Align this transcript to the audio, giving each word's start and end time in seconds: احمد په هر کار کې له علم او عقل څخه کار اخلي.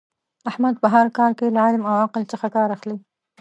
احمد 0.49 0.75
په 0.81 0.87
هر 0.95 1.07
کار 1.17 1.31
کې 1.37 1.45
له 1.55 1.59
علم 1.65 1.83
او 1.89 1.95
عقل 2.05 2.23
څخه 2.31 2.47
کار 2.55 2.67
اخلي. 2.75 2.97